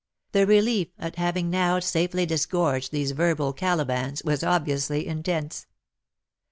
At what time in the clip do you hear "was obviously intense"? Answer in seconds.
4.25-5.67